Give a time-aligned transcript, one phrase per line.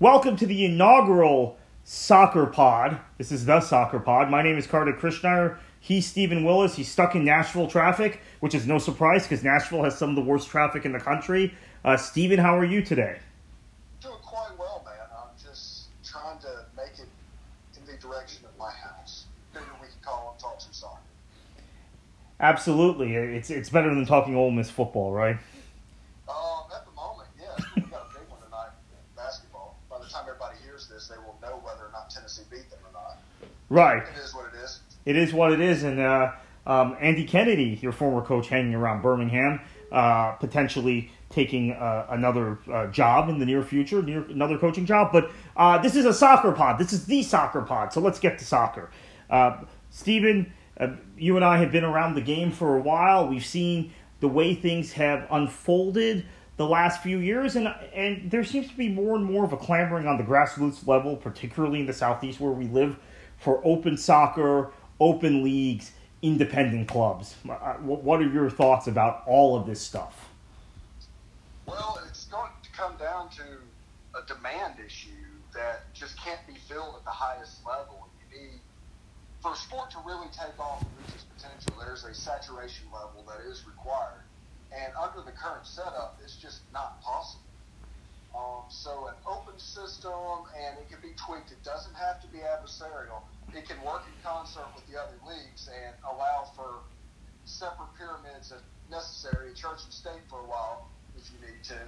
[0.00, 2.98] Welcome to the inaugural Soccer Pod.
[3.18, 4.30] This is the Soccer Pod.
[4.30, 5.58] My name is Kartik Krishnaiyer.
[5.78, 6.74] He's Steven Willis.
[6.74, 10.22] He's stuck in Nashville traffic, which is no surprise because Nashville has some of the
[10.22, 11.52] worst traffic in the country.
[11.84, 13.18] Uh, Steven, how are you today?
[14.00, 15.06] Doing quite well, man.
[15.14, 17.08] I'm just trying to make it
[17.76, 19.26] in the direction of my house.
[19.52, 20.96] Figure we can call and talk some soccer.
[22.40, 23.16] Absolutely.
[23.16, 25.36] It's it's better than talking Ole Miss football, right?
[26.26, 27.62] Um, at the moment, yes.
[27.76, 29.76] We got a big one tonight in basketball.
[29.90, 32.78] By the time everybody hears this, they will know whether or not Tennessee beat them
[32.86, 33.18] or not.
[33.70, 34.02] Right.
[34.02, 34.80] It is what it is.
[35.06, 35.82] It is what it is.
[35.84, 36.32] And uh,
[36.66, 42.88] um, Andy Kennedy, your former coach, hanging around Birmingham, uh, potentially taking uh, another uh,
[42.88, 45.12] job in the near future, near another coaching job.
[45.12, 46.78] But uh, this is a soccer pod.
[46.78, 47.92] This is the soccer pod.
[47.92, 48.90] So let's get to soccer.
[49.30, 53.28] Uh, Steven, uh, you and I have been around the game for a while.
[53.28, 58.68] We've seen the way things have unfolded the last few years, and and there seems
[58.68, 61.92] to be more and more of a clamoring on the grassroots level, particularly in the
[61.92, 62.98] southeast where we live,
[63.40, 65.90] for open soccer, open leagues,
[66.22, 67.34] independent clubs.
[67.48, 70.28] Uh, What are your thoughts about all of this stuff?
[71.66, 73.42] Well, it's going to come down to
[74.14, 75.10] a demand issue
[75.54, 78.08] that just can't be filled at the highest level.
[78.30, 78.60] You need,
[79.40, 83.24] for a sport to really take off and reach its potential, there's a saturation level
[83.26, 84.22] that is required.
[84.70, 87.42] And under the current setup, it's just not possible.
[88.30, 91.50] Um, so an open system, and it can be tweaked.
[91.50, 93.26] It doesn't have to be adversarial.
[93.54, 96.86] It can work in concert with the other leagues and allow for
[97.44, 100.86] separate pyramids if necessary, church and state for a while
[101.18, 101.78] if you need to.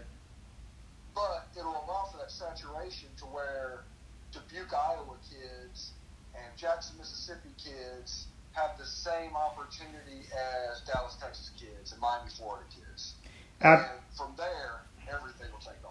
[1.14, 3.84] But it'll allow for that saturation to where
[4.32, 5.92] Dubuque, Iowa kids
[6.34, 12.64] and Jackson, Mississippi kids have the same opportunity as Dallas, Texas kids and Miami, Florida
[12.74, 13.14] kids.
[13.60, 15.81] And from there, everything will take.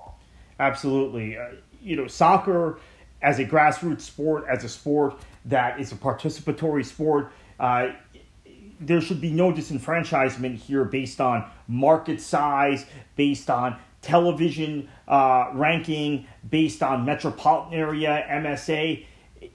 [0.61, 1.37] Absolutely.
[1.37, 1.47] Uh,
[1.81, 2.79] you know, soccer
[3.23, 7.87] as a grassroots sport, as a sport that is a participatory sport, uh,
[8.79, 12.85] there should be no disenfranchisement here based on market size,
[13.15, 19.03] based on television uh, ranking, based on metropolitan area, MSA.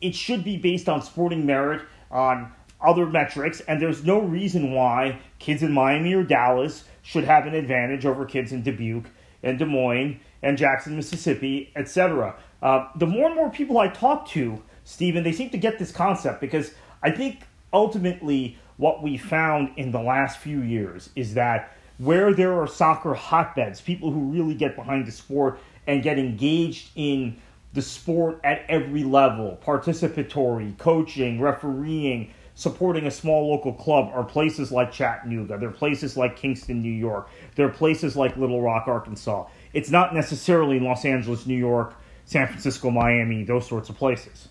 [0.01, 2.51] It should be based on sporting merit, on
[2.81, 7.55] other metrics, and there's no reason why kids in Miami or Dallas should have an
[7.55, 9.09] advantage over kids in Dubuque
[9.45, 12.37] and Des Moines and Jackson, Mississippi, etc.
[12.63, 15.91] Uh, the more and more people I talk to, Steven, they seem to get this
[15.91, 16.71] concept because
[17.03, 17.43] I think
[17.73, 23.13] ultimately what we found in the last few years is that where there are soccer
[23.13, 25.59] hotbeds, people who really get behind the sport
[25.89, 27.37] and get engaged in
[27.73, 34.71] the sport at every level participatory, coaching, refereeing, supporting a small local club are places
[34.71, 35.59] like Chattanooga.
[35.59, 37.29] There are places like Kingston, New York.
[37.57, 39.47] There are places like Little Rock, Arkansas.
[39.77, 41.93] It's not necessarily Los Angeles, New York,
[42.25, 44.49] San Francisco, Miami, those sorts of places.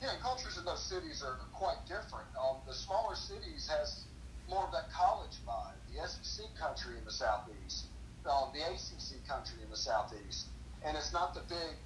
[0.00, 2.24] Yeah, cultures in those cities are quite different.
[2.40, 4.04] Um, the smaller cities has
[4.48, 5.76] more of that college vibe.
[5.92, 7.88] The SEC country in the southeast,
[8.24, 10.46] um, the ACC country in the southeast,
[10.82, 11.76] and it's not the big,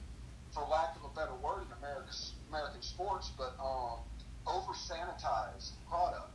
[0.53, 2.15] for lack of a better word, in America,
[2.49, 3.99] American sports, but um,
[4.47, 6.31] over sanitized product.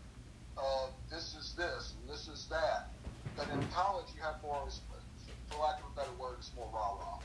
[0.58, 2.90] Uh, this is this and this is that.
[3.38, 4.68] But in college, you have more,
[5.52, 7.20] for lack of a better word, it's more rah rah,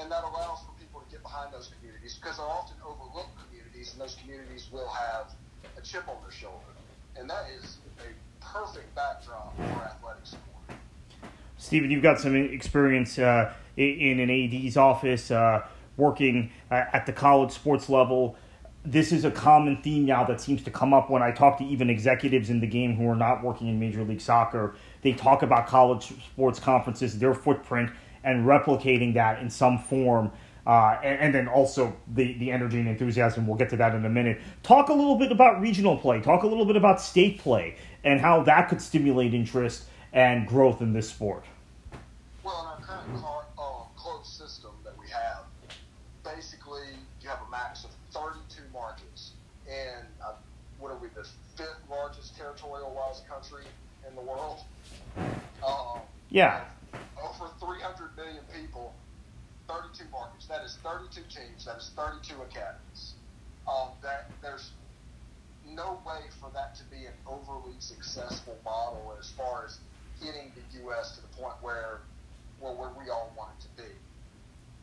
[0.00, 3.92] and that allows for people to get behind those communities because they're often overlooked communities,
[3.92, 5.32] and those communities will have
[5.76, 6.72] a chip on their shoulder,
[7.16, 10.78] and that is a perfect backdrop for athletic sport.
[11.58, 15.64] Steven, you've got some experience uh, in an AD's office, uh,
[15.96, 18.36] working uh, at the college sports level.
[18.84, 21.64] This is a common theme now that seems to come up when I talk to
[21.64, 24.74] even executives in the game who are not working in Major League Soccer.
[25.02, 27.90] They talk about college sports conferences, their footprint,
[28.24, 30.32] and replicating that in some form.
[30.66, 33.46] Uh, and, and, then also the, the energy and enthusiasm.
[33.46, 34.40] We'll get to that in a minute.
[34.62, 36.20] Talk a little bit about regional play.
[36.20, 40.80] Talk a little bit about state play and how that could stimulate interest and growth
[40.80, 41.44] in this sport.
[42.44, 45.44] Well, in our current car, uh, closed system that we have,
[46.24, 46.86] basically
[47.20, 49.32] you have a max of 32 markets.
[49.68, 50.34] And uh,
[50.78, 51.26] what are we, the
[51.56, 52.36] fifth largest
[53.20, 53.64] country
[54.08, 54.60] in the world?
[55.66, 56.00] Um,
[56.30, 56.64] yeah.
[57.16, 58.94] Over 300 million people,
[59.68, 60.46] 32 markets.
[60.46, 61.64] That is 32 teams.
[61.64, 63.14] That is 32 academies.
[63.68, 64.72] Um, that there's
[65.68, 69.78] no way for that to be an overly successful model as far as
[70.20, 71.16] getting the U.S.
[71.16, 72.00] to the point where,
[72.60, 73.88] well, where we all want it to be.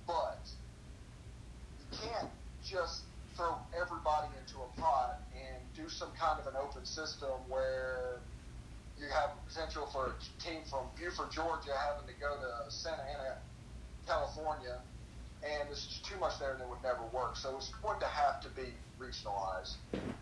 [0.07, 0.39] But
[1.79, 2.29] you can't
[2.65, 3.03] just
[3.35, 8.18] throw everybody into a pot and do some kind of an open system where
[8.99, 13.39] you have potential for a team from Buford, Georgia, having to go to Santa Ana,
[14.05, 14.83] California,
[15.41, 17.37] and there's just too much there and it would never work.
[17.37, 19.79] So it's going to have to be regionalized.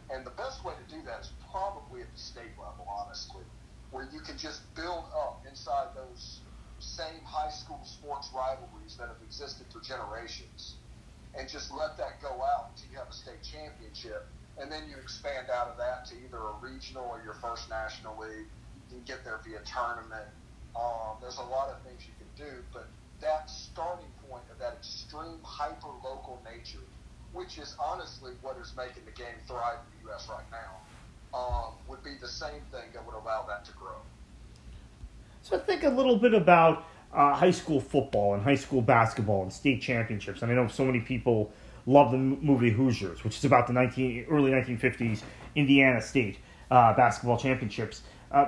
[0.09, 3.43] And the best way to do that is probably at the state level, honestly,
[3.89, 6.41] where you can just build up inside those
[6.79, 10.77] same high school sports rivalries that have existed for generations
[11.33, 14.29] and just let that go out until you have a state championship.
[14.57, 18.17] And then you expand out of that to either a regional or your first national
[18.17, 18.49] league.
[18.89, 20.27] You can get there via tournament.
[20.75, 22.87] Um, there's a lot of things you can do, but
[23.21, 26.85] that starting point of that extreme hyper local nature,
[27.33, 30.27] which is honestly what is making the game thrive in the U.S.
[30.29, 33.97] right now, um, would be the same thing that would allow that to grow.
[35.41, 39.51] So think a little bit about uh, high school football and high school basketball and
[39.51, 40.41] state championships.
[40.41, 41.51] And I know so many people
[41.85, 45.21] love the movie Hoosiers, which is about the 19, early 1950s
[45.55, 46.37] Indiana State
[46.69, 48.01] uh, basketball championships.
[48.31, 48.47] Uh,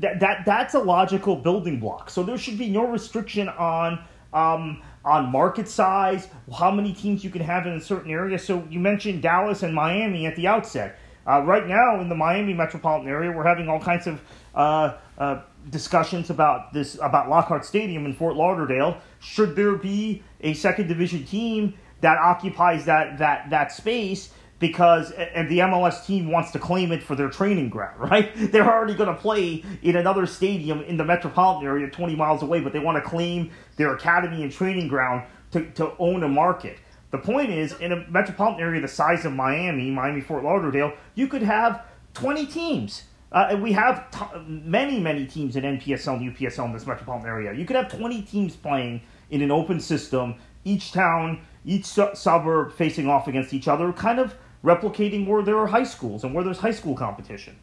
[0.00, 2.10] that, that that's a logical building block.
[2.10, 6.28] So there should be no restriction on um, on market size,
[6.58, 8.38] how many teams you can have in a certain area.
[8.38, 10.98] So you mentioned Dallas and Miami at the outset.
[11.26, 14.20] Uh, right now in the Miami metropolitan area, we're having all kinds of
[14.54, 18.98] uh, uh, discussions about this about Lockhart Stadium in Fort Lauderdale.
[19.20, 24.34] Should there be a second division team that occupies that that that space?
[24.64, 28.30] Because and the MLS team wants to claim it for their training ground, right?
[28.34, 32.60] They're already going to play in another stadium in the metropolitan area, 20 miles away,
[32.60, 36.78] but they want to claim their academy and training ground to, to own a market.
[37.10, 41.26] The point is, in a metropolitan area the size of Miami, Miami Fort Lauderdale, you
[41.26, 41.84] could have
[42.14, 43.02] 20 teams.
[43.32, 47.52] Uh, we have t- many, many teams in NPSL and UPSL in this metropolitan area.
[47.52, 52.72] You could have 20 teams playing in an open system, each town, each su- suburb
[52.72, 54.34] facing off against each other, kind of
[54.64, 57.56] replicating where there are high schools and where there's high school competition.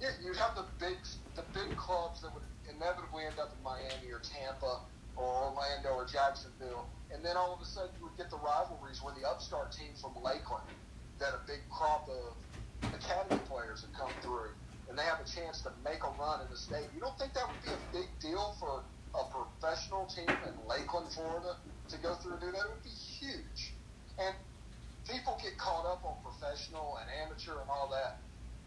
[0.00, 0.96] Yeah, you have the big,
[1.36, 4.80] the big clubs that would inevitably end up in Miami or Tampa
[5.16, 9.02] or Orlando or Jacksonville and then all of a sudden you would get the rivalries
[9.02, 10.64] where the upstart team from Lakeland,
[11.20, 12.34] that a big crop of
[12.94, 14.50] academy players have come through,
[14.88, 16.88] and they have a chance to make a run in the state.
[16.94, 18.82] You don't think that would be a big deal for
[19.14, 21.56] a professional team in Lakeland, Florida,
[21.88, 22.64] to go through and do that?
[22.64, 23.76] It would be huge.
[24.18, 24.34] And
[25.08, 28.18] people get caught up on professional and amateur and all that.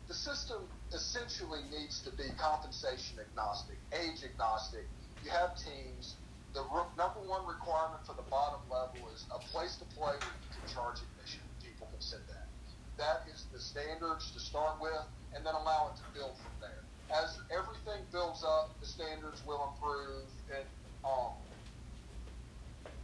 [0.08, 0.62] The system
[0.94, 4.86] essentially needs to be compensation agnostic, age agnostic.
[5.24, 6.16] You have teams
[6.56, 6.64] the
[6.96, 10.64] number one requirement for the bottom level is a place to play where you can
[10.72, 11.44] charge admission.
[11.60, 12.48] People can sit that.
[12.96, 15.04] That is the standards to start with,
[15.36, 16.80] and then allow it to build from there.
[17.12, 20.64] As everything builds up, the standards will improve and
[21.04, 21.36] um,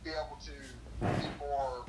[0.07, 0.55] be able to
[1.19, 1.83] be more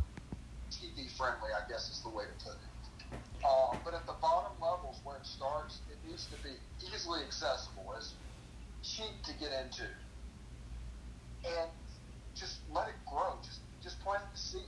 [0.82, 3.18] TV friendly, I guess is the way to put it.
[3.44, 6.50] Uh, but at the bottom levels where it starts, it needs to be
[6.92, 8.14] easily accessible, as
[8.82, 9.84] cheap to get into
[11.44, 11.70] and
[12.34, 13.34] just let it grow.
[13.44, 14.62] Just just plant the seed.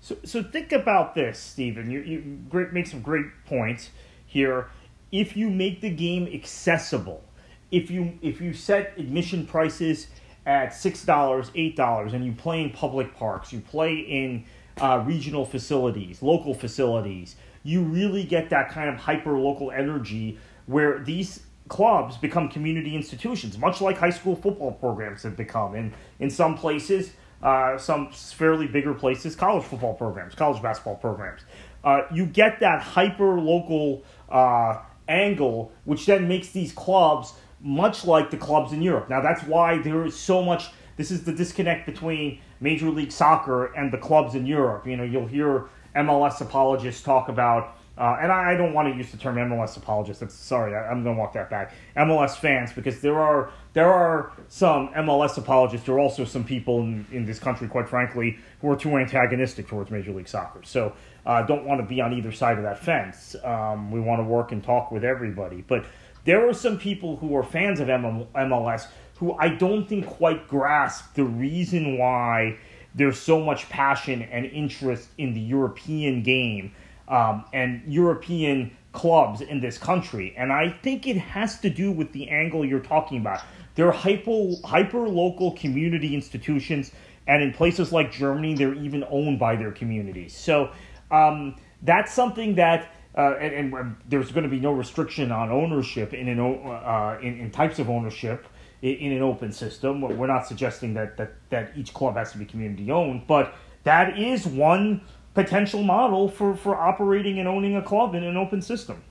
[0.00, 1.90] So, so think about this, Steven.
[1.90, 3.90] You, you great, make some great points
[4.26, 4.68] here.
[5.12, 7.22] If you make the game accessible,
[7.70, 10.08] if you if you set admission prices
[10.50, 14.44] at six dollars, eight dollars, and you play in public parks, you play in
[14.80, 20.98] uh, regional facilities, local facilities, you really get that kind of hyper local energy where
[20.98, 25.76] these clubs become community institutions, much like high school football programs have become.
[25.76, 27.12] And in some places,
[27.44, 31.42] uh, some fairly bigger places, college football programs, college basketball programs.
[31.84, 38.30] Uh, you get that hyper local uh, angle, which then makes these clubs much like
[38.30, 39.08] the clubs in Europe.
[39.10, 40.68] Now, that's why there is so much.
[40.96, 44.86] This is the disconnect between Major League Soccer and the clubs in Europe.
[44.86, 48.96] You know, you'll hear MLS apologists talk about uh, and I, I, don't want to
[48.96, 50.20] use the term MLS apologist.
[50.20, 51.74] That's sorry, I, am going to walk that back.
[51.94, 55.84] MLS fans, because there are there are some MLS apologists.
[55.84, 59.68] There are also some people in, in this country, quite frankly, who are too antagonistic
[59.68, 60.60] towards Major League Soccer.
[60.62, 60.94] So
[61.26, 63.36] uh, don't want to be on either side of that fence.
[63.44, 65.84] Um, we want to work and talk with everybody, but
[66.24, 68.86] there are some people who are fans of MLS
[69.16, 72.58] who I don't think quite grasp the reason why
[72.94, 76.72] there's so much passion and interest in the European game
[77.08, 80.34] um, and European clubs in this country.
[80.36, 83.42] And I think it has to do with the angle you're talking about.
[83.74, 86.92] They're hyper, hyper local community institutions,
[87.26, 90.34] and in places like Germany, they're even owned by their communities.
[90.34, 90.70] So
[91.10, 92.94] um, that's something that.
[93.16, 97.40] Uh, and, and, there's going to be no restriction on ownership in, an, uh, in,
[97.40, 98.46] in types of ownership
[98.82, 100.00] in, in, an open system.
[100.00, 104.16] We're not suggesting that, that, that each club has to be community owned, but that
[104.16, 105.00] is one
[105.34, 109.02] potential model for, for operating and owning a club in an open system.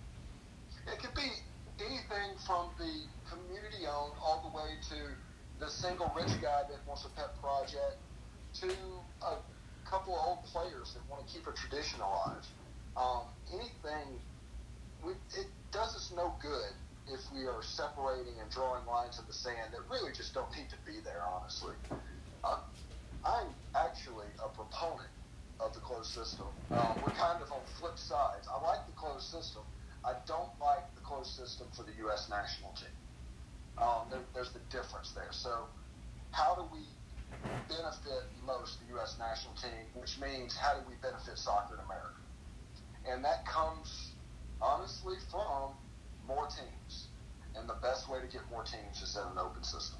[0.87, 1.29] It could be
[1.79, 5.13] anything from the community owned all the way to
[5.59, 7.97] the single rich guy that wants a pet project
[8.61, 8.67] to
[9.21, 9.35] a
[9.89, 12.45] couple of old players that want to keep a tradition alive.
[12.95, 13.21] Um,
[13.53, 14.19] anything,
[15.03, 16.73] we, it does us no good
[17.09, 20.69] if we are separating and drawing lines in the sand that really just don't need
[20.69, 21.73] to be there, honestly.
[22.43, 22.61] Uh,
[23.25, 25.09] I'm actually a proponent
[25.59, 26.47] of the closed system.
[26.71, 28.47] Um, we're kind of on flip sides.
[28.47, 29.63] I like the closed system.
[30.05, 32.29] I don't like the closed system for the U.S.
[32.29, 32.95] national team.
[33.77, 35.31] Um, there, there's the difference there.
[35.31, 35.67] So,
[36.31, 36.85] how do we
[37.67, 39.17] benefit most the U.S.
[39.19, 39.83] national team?
[39.93, 42.18] Which means, how do we benefit soccer in America?
[43.11, 44.11] And that comes
[44.61, 45.71] honestly from
[46.27, 47.07] more teams.
[47.55, 49.97] And the best way to get more teams is in an open system.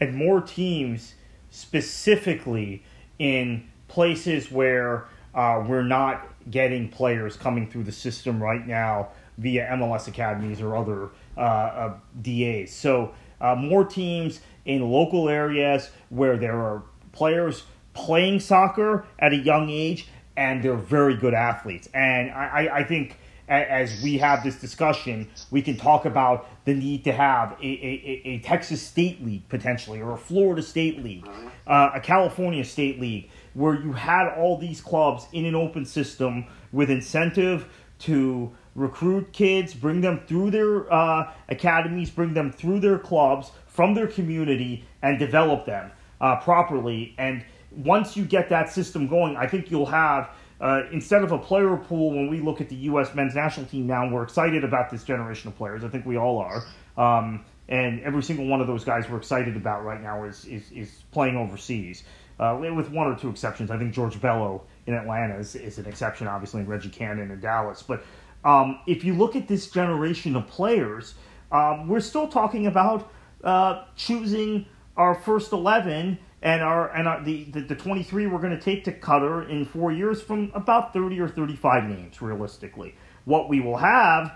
[0.00, 1.14] And more teams
[1.50, 2.82] specifically
[3.18, 9.68] in places where uh, we're not getting players coming through the system right now via
[9.72, 12.72] MLS academies or other uh, uh, DAs.
[12.72, 19.36] So uh, more teams in local areas where there are players playing soccer at a
[19.36, 20.08] young age
[20.40, 21.86] and they're very good athletes.
[21.92, 27.04] And I, I think as we have this discussion, we can talk about the need
[27.04, 31.28] to have a, a, a Texas State League potentially, or a Florida State League,
[31.66, 36.46] uh, a California State League, where you had all these clubs in an open system
[36.72, 37.66] with incentive
[37.98, 43.92] to recruit kids, bring them through their uh, academies, bring them through their clubs from
[43.92, 47.14] their community, and develop them uh, properly.
[47.18, 51.38] And once you get that system going, I think you'll have uh, instead of a
[51.38, 53.14] player pool, when we look at the U.S.
[53.14, 55.84] men's national team now, we're excited about this generation of players.
[55.84, 56.64] I think we all are.
[56.98, 60.70] Um, and every single one of those guys we're excited about right now is, is,
[60.72, 62.02] is playing overseas,
[62.38, 63.70] uh, with one or two exceptions.
[63.70, 67.40] I think George Bello in Atlanta is, is an exception, obviously, and Reggie Cannon in
[67.40, 67.82] Dallas.
[67.82, 68.04] But
[68.44, 71.14] um, if you look at this generation of players,
[71.52, 73.10] um, we're still talking about
[73.44, 78.56] uh, choosing our first 11 and our and our, the, the, the 23 we're going
[78.56, 82.94] to take to Qatar in four years from about 30 or 35 names realistically.
[83.24, 84.32] What we will have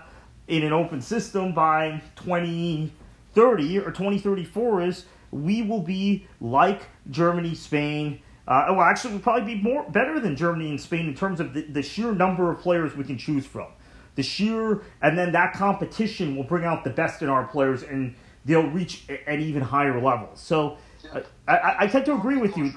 [0.47, 8.21] in an open system by 2030 or 2034 is we will be like Germany, Spain.
[8.47, 11.53] Uh, well, actually, we'll probably be more better than Germany and Spain in terms of
[11.53, 13.67] the, the sheer number of players we can choose from.
[14.13, 18.15] The sheer, and then that competition will bring out the best in our players, and
[18.45, 20.29] they'll reach an even higher level.
[20.35, 20.77] So
[21.13, 22.71] I, I, I tend to agree with you.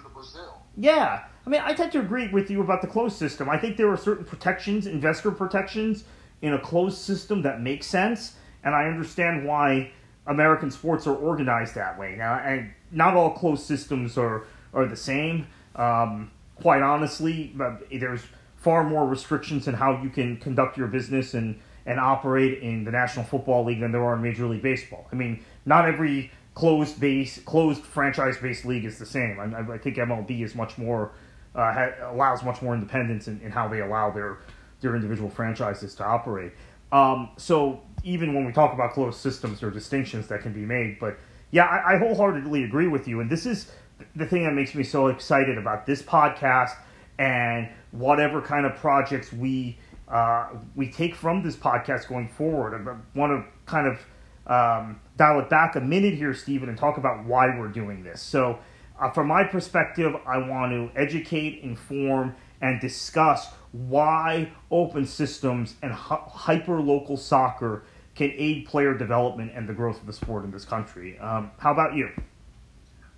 [0.77, 3.49] Yeah, I mean, I tend to agree with you about the closed system.
[3.49, 6.05] I think there are certain protections, investor protections,
[6.43, 9.91] in a closed system that make sense, and I understand why
[10.27, 12.15] American sports are organized that way.
[12.17, 14.45] Now, and not all closed systems are
[14.75, 15.47] are the same.
[15.75, 17.57] Um, quite honestly,
[17.91, 18.23] there's
[18.57, 22.91] far more restrictions in how you can conduct your business and and operate in the
[22.91, 25.09] National Football League than there are in Major League Baseball.
[25.11, 29.39] I mean, not every closed base, closed franchise based league is the same.
[29.39, 31.13] I, I think MLB is much more
[31.55, 34.39] uh, ha- allows much more independence in, in, how they allow their
[34.81, 36.51] their individual franchises to operate.
[36.91, 40.67] Um, so even when we talk about closed systems, there are distinctions that can be
[40.67, 40.99] made.
[40.99, 41.21] But
[41.53, 43.71] yeah, I, I wholeheartedly agree with you, and this is
[44.17, 46.73] the thing that makes me so excited about this podcast
[47.21, 52.75] and whatever kind of projects we uh, we take from this podcast going forward.
[52.75, 54.05] I want to kind of
[54.49, 58.21] um, dial it back a minute here, Steven, and talk about why we're doing this.
[58.21, 58.59] So,
[58.99, 65.93] uh, from my perspective, I want to educate, inform, and discuss why open systems and
[65.93, 70.65] hyper local soccer can aid player development and the growth of the sport in this
[70.65, 71.19] country.
[71.19, 72.11] Um, how about you?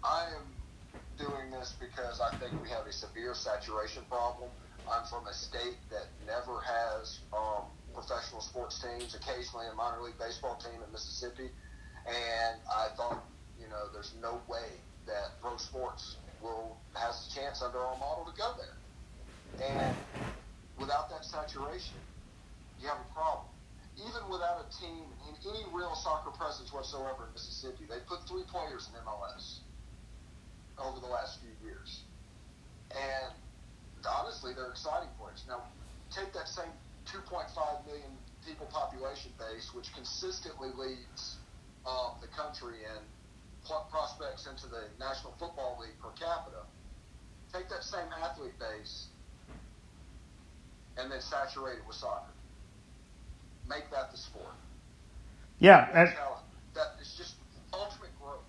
[0.05, 4.51] I am doing this because I think we have a severe saturation problem.
[4.91, 7.65] I'm from a state that never has um,
[8.01, 11.53] professional sports teams, occasionally a minor league baseball team in Mississippi.
[12.09, 13.23] And I thought,
[13.61, 18.25] you know, there's no way that pro sports will has a chance under our model
[18.25, 18.77] to go there.
[19.61, 19.97] And
[20.79, 22.01] without that saturation,
[22.81, 23.47] you have a problem.
[24.01, 28.49] Even without a team in any real soccer presence whatsoever in Mississippi, they put three
[28.49, 29.61] players in MLS
[30.81, 32.01] over the last few years.
[32.97, 33.35] And
[34.09, 35.45] honestly, they're exciting players.
[35.47, 35.61] Now,
[36.09, 36.73] take that same
[37.13, 38.11] 2.5 million
[38.47, 41.37] people population base, which consistently leads
[41.87, 43.03] um, the country in
[43.91, 46.65] prospects into the National Football League per capita.
[47.53, 49.09] Take that same athlete base
[50.97, 52.33] and then saturate it with soccer.
[53.69, 54.55] Make that the sport.
[55.59, 56.09] Yeah, and,
[56.75, 57.35] that is just
[57.73, 58.41] ultimate growth.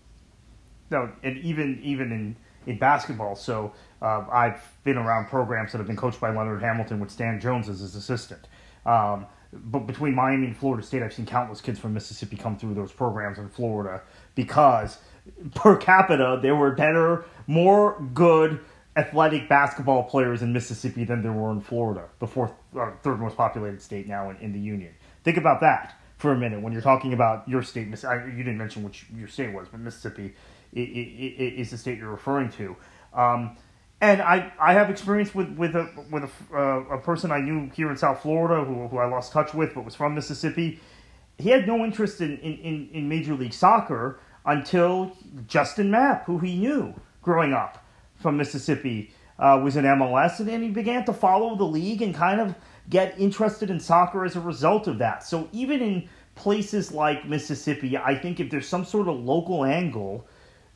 [0.90, 2.36] No, and even even in
[2.68, 7.00] in basketball, so uh, I've been around programs that have been coached by Leonard Hamilton
[7.00, 8.48] with Stan Jones as his assistant.
[8.86, 12.74] Um, but between Miami and Florida State, I've seen countless kids from Mississippi come through
[12.74, 14.02] those programs in Florida
[14.34, 14.98] because
[15.54, 18.60] per capita there were better, more good
[18.96, 23.38] athletic basketball players in Mississippi than there were in Florida, the fourth, uh, third most
[23.38, 24.94] populated state now in, in the union.
[25.24, 27.88] Think about that for a minute when you're talking about your state.
[27.88, 30.34] You didn't mention which your state was, but Mississippi
[30.74, 32.76] is the state you're referring to.
[33.14, 33.58] Um,
[34.02, 37.70] and I, I have experience with with a with a, uh, a person I knew
[37.74, 40.80] here in South Florida who, who I lost touch with, but was from Mississippi.
[41.38, 45.16] He had no interest in, in, in Major League Soccer until
[45.48, 47.84] Justin Mapp, who he knew growing up
[48.16, 52.14] from Mississippi, uh, was in MLS, and then he began to follow the league and
[52.14, 52.54] kind of
[52.90, 55.24] get interested in soccer as a result of that.
[55.24, 60.28] So even in places like Mississippi, I think if there's some sort of local angle,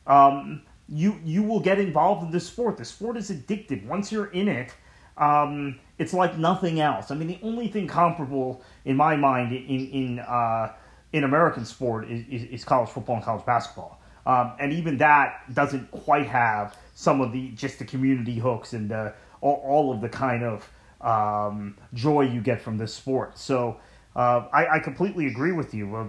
[0.06, 2.76] um, you you will get involved in this sport.
[2.76, 3.84] The sport is addictive.
[3.86, 4.72] Once you're in it,
[5.18, 7.10] um, it's like nothing else.
[7.10, 10.72] I mean, the only thing comparable in my mind in in uh,
[11.12, 15.42] in American sport is, is, is, college football and college basketball, um, and even that
[15.54, 20.00] doesn't quite have some of the just the community hooks and the, all, all of
[20.00, 20.68] the kind of
[21.00, 23.38] um, joy you get from this sport.
[23.38, 23.78] So
[24.14, 25.94] uh, I, I, completely agree with you.
[25.94, 26.06] Uh,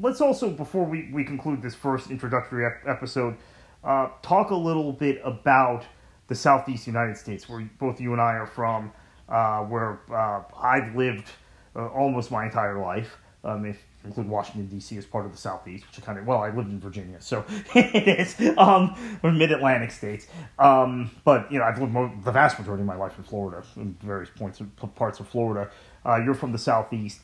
[0.00, 3.36] let's also, before we, we conclude this first introductory ep- episode,
[3.84, 5.84] uh, talk a little bit about
[6.28, 8.92] the Southeast United States, where both you and I are from,
[9.28, 11.28] uh, where uh, I've lived
[11.74, 13.16] uh, almost my entire life.
[13.42, 14.96] Um, if include Washington D.C.
[14.96, 17.44] as part of the Southeast, which I kind of well, I lived in Virginia, so
[17.74, 20.26] it is um, mid Atlantic states.
[20.58, 23.64] Um, but you know, I've lived mo- the vast majority of my life in Florida,
[23.76, 24.60] in various points
[24.94, 25.70] parts of Florida.
[26.04, 27.20] Uh, you're from the Southeast.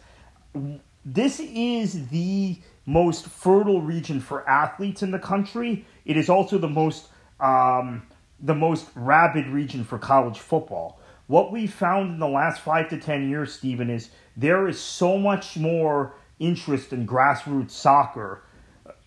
[1.04, 5.84] This is the most fertile region for athletes in the country.
[6.04, 7.08] It is also the most
[7.40, 8.06] um,
[8.40, 11.00] the most rabid region for college football.
[11.26, 15.18] What we found in the last five to ten years, Steven, is there is so
[15.18, 18.42] much more interest in grassroots soccer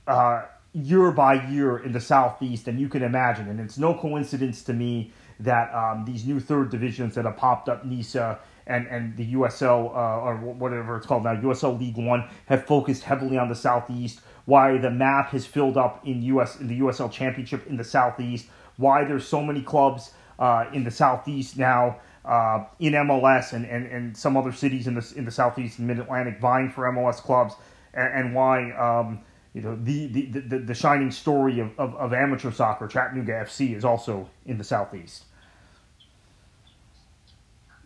[0.08, 3.48] uh, year by year in the Southeast than you can imagine.
[3.48, 7.70] And it's no coincidence to me that um, these new third divisions that have popped
[7.70, 8.40] up, NISA
[8.70, 13.04] and, and the USL, uh, or whatever it's called now, USL League One, have focused
[13.04, 14.22] heavily on the Southeast.
[14.46, 18.48] Why the map has filled up in US in the USL Championship in the Southeast.
[18.78, 23.88] Why there's so many clubs uh, in the Southeast now uh, in MLS and, and,
[23.88, 27.16] and some other cities in the in the southeast and mid Atlantic vying for MLS
[27.16, 27.56] clubs,
[27.94, 29.22] and, and why um,
[29.54, 33.76] you know the, the, the, the, shining story of, of, of, amateur soccer, Chattanooga FC,
[33.76, 35.26] is also in the southeast.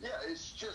[0.01, 0.65] Yeah, it's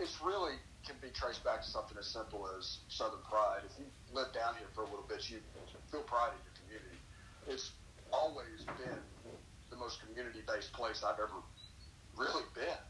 [0.00, 0.54] it's really
[0.86, 3.66] can be traced back to something as simple as Southern pride.
[3.66, 5.38] If you live down here for a little bit, you
[5.90, 6.98] feel pride in your community.
[7.50, 7.72] It's
[8.12, 9.02] always been
[9.70, 11.42] the most community-based place I've ever
[12.16, 12.82] really been.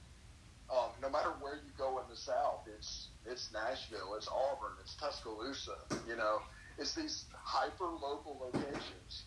[0.69, 4.95] Um, no matter where you go in the South, it's it's Nashville, it's Auburn, it's
[4.97, 5.81] Tuscaloosa.
[6.07, 6.41] You know,
[6.77, 9.25] it's these hyper local locations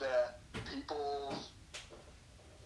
[0.00, 0.40] that
[0.72, 1.36] people,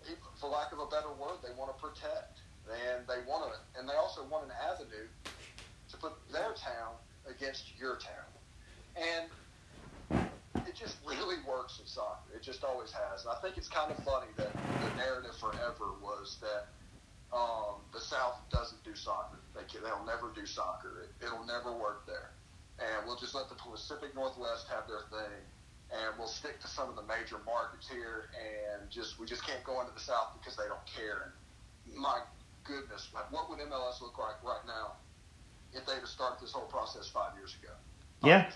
[0.07, 2.39] people, for lack of a better word, they want to protect,
[2.71, 5.11] and they want to, and they also want an avenue
[5.91, 6.95] to put their town
[7.37, 8.31] against your town,
[8.97, 9.31] and
[10.67, 12.35] it just really works in soccer.
[12.35, 13.25] It just always has.
[13.25, 16.71] And I think it's kind of funny that the narrative forever was that
[17.35, 19.39] um, the South doesn't do soccer.
[19.55, 21.07] They can, they'll never do soccer.
[21.07, 22.31] It, it'll never work there.
[22.79, 25.43] And we'll just let the Pacific Northwest have their thing.
[25.95, 29.63] And we'll stick to some of the major markets here, and just we just can't
[29.63, 31.31] go into the South because they don't care.
[31.87, 32.25] And my
[32.65, 34.97] goodness, what would MLS look like right now
[35.75, 37.73] if they'd have started this whole process five years ago?
[38.21, 38.43] Five yeah.
[38.45, 38.55] Years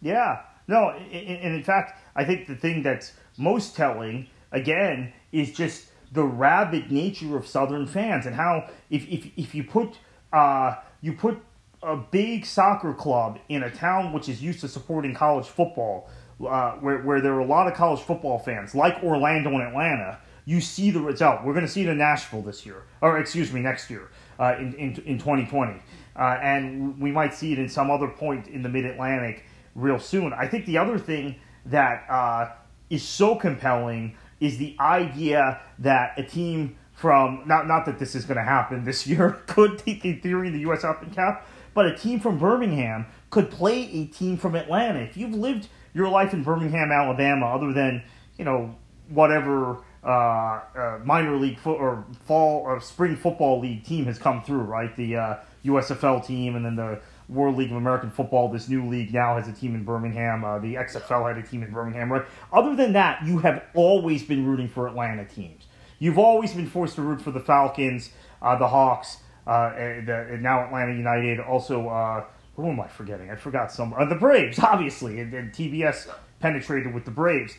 [0.00, 5.86] yeah, no, and in fact, I think the thing that's most telling, again, is just
[6.12, 9.98] the rabid nature of Southern fans and how if if, if you put
[10.32, 11.38] uh, you put
[11.82, 16.08] a big soccer club in a town which is used to supporting college football,
[16.46, 20.18] uh, where where there are a lot of college football fans, like Orlando and Atlanta,
[20.48, 21.44] you see the result.
[21.44, 24.08] We're going to see it in Nashville this year, or excuse me, next year
[24.40, 25.78] uh, in, in in 2020,
[26.16, 29.98] uh, and we might see it in some other point in the Mid Atlantic real
[29.98, 30.32] soon.
[30.32, 32.52] I think the other thing that uh,
[32.88, 38.24] is so compelling is the idea that a team from not not that this is
[38.24, 40.82] going to happen this year could take in theory in the U.S.
[40.82, 45.00] Open Cup, but a team from Birmingham could play a team from Atlanta.
[45.00, 48.02] If you've lived your life in Birmingham, Alabama, other than
[48.38, 48.74] you know
[49.10, 54.42] whatever uh, uh, minor league fo- or fall or spring football league team has come
[54.42, 54.94] through, right?
[54.96, 58.48] The USFL uh, team and then the World League of American Football.
[58.48, 60.44] This new league now has a team in Birmingham.
[60.44, 62.12] Uh, the XFL had a team in Birmingham.
[62.12, 62.24] Right.
[62.52, 65.64] Other than that, you have always been rooting for Atlanta teams.
[65.98, 70.64] You've always been forced to root for the Falcons, uh, the Hawks, uh, the, now
[70.64, 71.40] Atlanta United.
[71.40, 72.24] Also, uh,
[72.56, 73.30] who am I forgetting?
[73.30, 73.94] I forgot some.
[74.08, 76.08] The Braves, obviously, and, and TBS
[76.40, 77.54] penetrated with the Braves.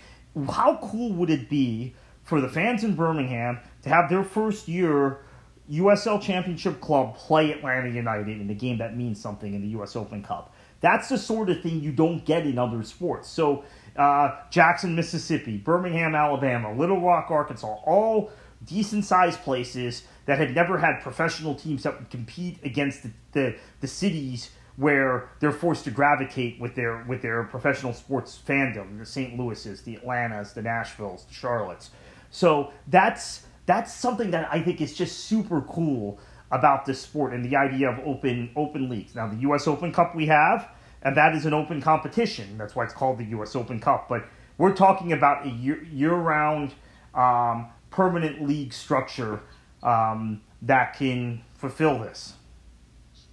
[0.50, 1.94] How cool would it be
[2.30, 5.22] for the fans in Birmingham to have their first year
[5.70, 9.96] USL Championship club play Atlanta United in a game that means something in the US
[9.96, 10.54] Open Cup?
[10.80, 13.28] That's the sort of thing you don't get in other sports.
[13.28, 13.66] So,
[13.98, 18.32] uh, Jackson, Mississippi, Birmingham, Alabama, Little Rock, Arkansas, all
[18.64, 23.56] decent sized places that had never had professional teams that would compete against the, the,
[23.82, 29.06] the cities where they're forced to gravitate with their with their professional sports fandom, the
[29.06, 29.38] St.
[29.38, 31.90] Louis's, the Atlantas, the Nashvilles, the Charlottes.
[32.32, 36.20] So that's that's something that I think is just super cool
[36.52, 39.16] about this sport and the idea of open open leagues.
[39.16, 39.68] Now the U.S.
[39.68, 40.70] Open Cup we have,
[41.04, 42.58] and that is an open competition.
[42.58, 43.56] That's why it's called the U.S.
[43.56, 44.10] Open Cup.
[44.10, 44.26] But
[44.58, 46.74] we're talking about a year year round
[47.14, 49.42] um, permanent league structure
[49.84, 52.34] um, that can fulfill this.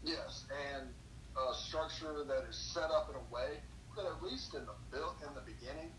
[0.04, 0.88] Yes, and
[1.36, 3.58] a structure that is set up in a way
[3.96, 5.90] that, at least in the in the beginning,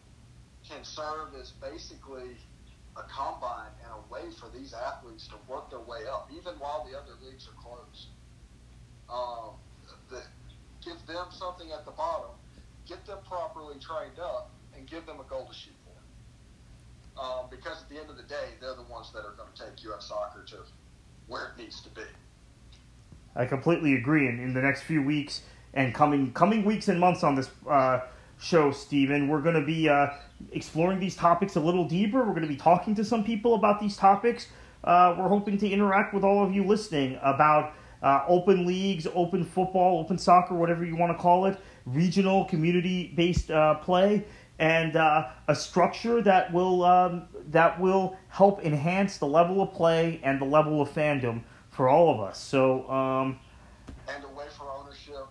[0.67, 2.37] can serve as basically
[2.97, 6.87] a combine and a way for these athletes to work their way up, even while
[6.89, 8.07] the other leagues are closed.
[9.09, 9.55] Um,
[10.09, 10.21] the,
[10.83, 12.31] give them something at the bottom,
[12.87, 17.21] get them properly trained up, and give them a goal to shoot for.
[17.21, 19.65] Um, because at the end of the day, they're the ones that are going to
[19.65, 20.05] take U.S.
[20.05, 20.57] soccer to
[21.27, 22.07] where it needs to be.
[23.35, 24.27] I completely agree.
[24.27, 25.41] And in the next few weeks,
[25.73, 28.01] and coming coming weeks and months on this uh,
[28.39, 30.09] show, Steven, we're going to be uh,
[30.51, 32.19] exploring these topics a little deeper.
[32.19, 34.47] We're going to be talking to some people about these topics.
[34.83, 37.73] Uh, we're hoping to interact with all of you listening about
[38.03, 43.11] uh, open leagues, open football, open soccer, whatever you want to call it, regional, community
[43.15, 44.23] based uh, play,
[44.59, 50.19] and uh, a structure that will um, that will help enhance the level of play
[50.23, 52.39] and the level of fandom for all of us.
[52.39, 52.89] So.
[52.89, 53.39] Um,
[54.07, 55.27] and a way for ownership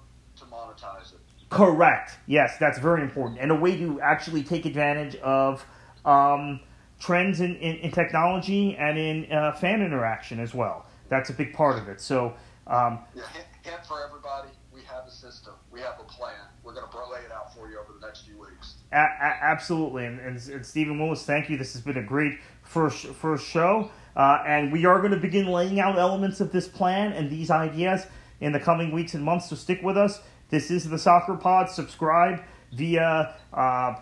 [0.56, 1.20] monetize it.
[1.56, 2.12] Correct.
[2.26, 5.64] Yes, that's very important, and a way to actually take advantage of
[6.04, 6.60] um,
[7.00, 10.84] trends in, in, in, technology and in uh, fan interaction as well.
[11.08, 12.00] That's a big part of it.
[12.00, 12.34] So,
[12.66, 16.34] um, yeah, hint, hint for everybody: we have a system, we have a plan.
[16.62, 18.74] We're going to lay it out for you over the next few weeks.
[18.92, 21.56] A- a- absolutely, and, and, and Steven Willis, thank you.
[21.56, 25.46] This has been a great first first show, uh, and we are going to begin
[25.46, 28.06] laying out elements of this plan and these ideas
[28.40, 29.48] in the coming weeks and months.
[29.48, 30.20] So stick with us.
[30.48, 31.68] This is the Soccer Pod.
[31.70, 32.40] Subscribe
[32.72, 33.34] via.
[33.52, 33.96] Uh,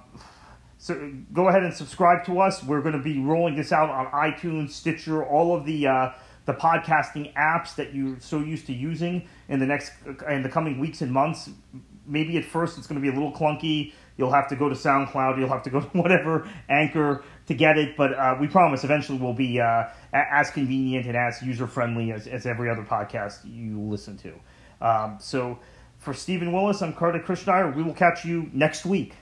[0.76, 2.62] so go ahead and subscribe to us.
[2.62, 6.10] We're going to be rolling this out on iTunes, Stitcher, all of the uh,
[6.44, 9.92] the podcasting apps that you're so used to using in the next
[10.28, 11.48] in the coming weeks and months.
[12.06, 13.94] Maybe at first it's going to be a little clunky.
[14.18, 15.38] You'll have to go to SoundCloud.
[15.38, 17.96] You'll have to go to whatever anchor to get it.
[17.96, 22.26] But uh, we promise eventually we'll be uh, as convenient and as user friendly as,
[22.26, 24.34] as every other podcast you listen to.
[24.86, 25.58] Um, so
[26.04, 27.74] for Steven Willis, I'm Kartik Krishnaiyer.
[27.74, 29.14] We will catch you next week.